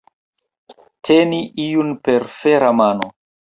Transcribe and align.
Teni 1.09 1.43
iun 1.67 1.95
per 2.07 2.29
fera 2.41 2.77
mano. 2.83 3.15